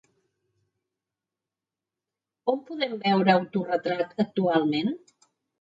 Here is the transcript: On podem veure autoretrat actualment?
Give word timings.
On 2.53 2.63
podem 2.71 2.97
veure 3.05 3.37
autoretrat 3.37 4.17
actualment? 4.27 4.93